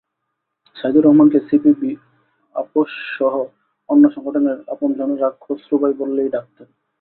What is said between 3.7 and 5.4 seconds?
অন্য সংগঠনের আপনজনেরা